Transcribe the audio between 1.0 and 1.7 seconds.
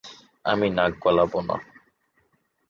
গলাবো না।